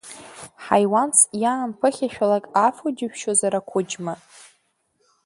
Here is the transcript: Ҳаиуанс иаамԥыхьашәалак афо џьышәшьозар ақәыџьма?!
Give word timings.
Ҳаиуанс 0.63 1.19
иаамԥыхьашәалак 1.41 2.45
афо 2.67 2.87
џьышәшьозар 2.97 3.53
ақәыџьма?! 3.59 4.13